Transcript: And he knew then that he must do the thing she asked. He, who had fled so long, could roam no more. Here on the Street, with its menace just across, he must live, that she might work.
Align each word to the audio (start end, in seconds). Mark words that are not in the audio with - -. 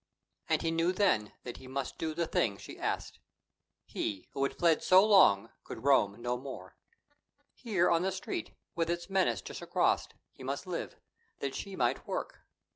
And 0.49 0.63
he 0.63 0.71
knew 0.71 0.91
then 0.91 1.31
that 1.43 1.57
he 1.57 1.67
must 1.67 1.99
do 1.99 2.15
the 2.15 2.25
thing 2.25 2.57
she 2.57 2.79
asked. 2.79 3.19
He, 3.85 4.29
who 4.31 4.41
had 4.41 4.57
fled 4.57 4.81
so 4.81 5.05
long, 5.05 5.51
could 5.63 5.83
roam 5.83 6.19
no 6.23 6.37
more. 6.37 6.75
Here 7.53 7.87
on 7.87 8.01
the 8.01 8.11
Street, 8.11 8.55
with 8.73 8.89
its 8.89 9.11
menace 9.11 9.43
just 9.43 9.61
across, 9.61 10.07
he 10.31 10.41
must 10.41 10.65
live, 10.65 10.95
that 11.37 11.53
she 11.53 11.75
might 11.75 12.07
work. 12.07 12.39